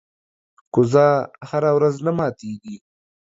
[0.73, 1.07] کوزه
[1.49, 2.75] هره ورځ نه ماتېږي.